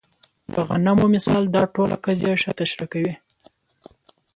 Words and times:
د 0.53 0.55
غنمو 0.67 1.05
مثال 1.15 1.43
دا 1.55 1.63
ټوله 1.75 1.95
قضیه 2.05 2.33
ښه 2.41 2.51
تشریح 2.59 2.87
کوي. 2.93 3.13